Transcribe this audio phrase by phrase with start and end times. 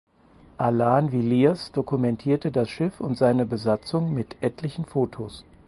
[0.57, 5.45] Alan Villiers dokumentierte das Schiff und seine Besatzung mit etlichen Fotos.